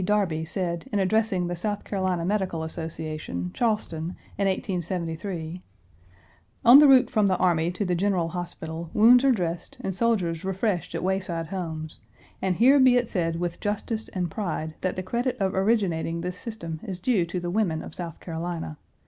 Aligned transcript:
Darby 0.03 0.43
said 0.43 0.89
in 0.91 0.97
addressing 0.97 1.45
the 1.45 1.55
South 1.55 1.83
Carolina 1.83 2.25
Medical 2.25 2.63
Association, 2.63 3.51
Charleston, 3.53 4.15
in 4.35 4.47
1873: 4.47 5.61
"On 6.65 6.79
the 6.79 6.87
route 6.87 7.11
from 7.11 7.27
the 7.27 7.37
army 7.37 7.69
to 7.69 7.85
the 7.85 7.93
general 7.93 8.29
hospital, 8.29 8.89
wounds 8.95 9.23
are 9.23 9.31
dressed 9.31 9.77
and 9.81 9.93
soldiers 9.93 10.43
refreshed 10.43 10.95
at 10.95 11.03
wayside 11.03 11.45
homes; 11.45 11.99
and 12.41 12.55
here 12.55 12.79
be 12.79 12.95
it 12.95 13.07
said 13.07 13.35
with 13.39 13.59
justice 13.59 14.07
and 14.13 14.31
pride 14.31 14.73
that 14.81 14.95
the 14.95 15.03
credit 15.03 15.37
of 15.39 15.53
originating 15.53 16.21
this 16.21 16.35
system 16.35 16.79
is 16.81 16.99
due 16.99 17.23
to 17.23 17.39
the 17.39 17.51
women 17.51 17.83
of 17.83 17.93
South 17.93 18.19
Carolina. 18.19 18.79